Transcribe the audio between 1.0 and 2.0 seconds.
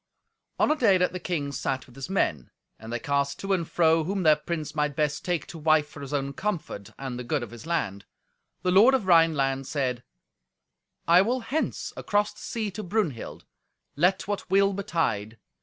the king sat with